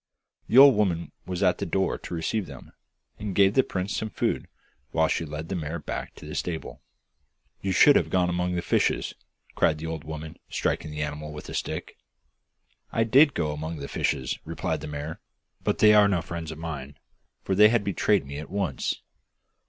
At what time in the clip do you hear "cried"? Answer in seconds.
9.53-9.77